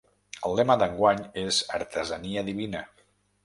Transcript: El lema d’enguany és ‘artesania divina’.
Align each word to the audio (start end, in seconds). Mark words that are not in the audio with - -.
El 0.47 0.55
lema 0.59 0.77
d’enguany 0.83 1.21
és 1.43 1.61
‘artesania 1.81 2.47
divina’. 2.51 2.87